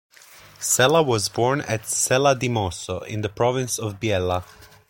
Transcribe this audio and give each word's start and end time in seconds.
Sella 0.59 1.03
was 1.03 1.29
born 1.29 1.61
at 1.61 1.85
Sella 1.85 2.33
di 2.35 2.49
Mosso, 2.49 3.01
in 3.01 3.21
the 3.21 3.29
Province 3.29 3.77
of 3.77 3.99
Biella. 3.99 4.43